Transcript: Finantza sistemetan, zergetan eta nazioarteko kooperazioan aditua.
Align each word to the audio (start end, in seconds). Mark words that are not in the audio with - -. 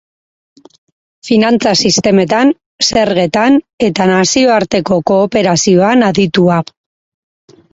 Finantza 1.29 1.73
sistemetan, 1.89 2.53
zergetan 2.87 3.59
eta 3.89 4.09
nazioarteko 4.13 4.99
kooperazioan 5.13 6.07
aditua. 6.09 6.61